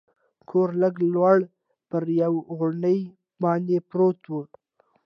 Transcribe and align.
کور 0.49 0.69
لږ 0.81 0.95
لوړ 1.13 1.37
پر 1.89 2.03
یوې 2.21 2.41
غونډۍ 2.57 2.99
باندې 3.43 3.77
پروت 3.89 4.21
و. 4.29 4.33